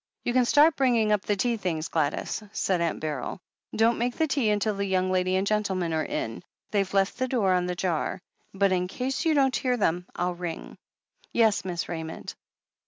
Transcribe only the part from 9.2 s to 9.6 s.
you don't